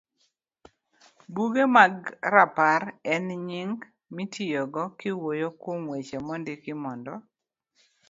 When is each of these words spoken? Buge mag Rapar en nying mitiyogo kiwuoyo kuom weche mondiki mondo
Buge 1.33 1.63
mag 1.75 1.93
Rapar 2.33 2.81
en 3.13 3.23
nying 3.49 3.73
mitiyogo 4.15 4.83
kiwuoyo 4.97 5.47
kuom 5.61 5.81
weche 5.91 6.17
mondiki 6.27 6.73
mondo 6.83 7.13